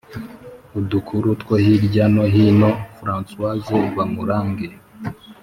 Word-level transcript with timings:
udukuru 0.79 1.27
two 1.41 1.55
hirya 1.63 2.05
no 2.13 2.23
hino 2.33 2.69
françoise 2.99 3.75
bamurange 3.95 4.67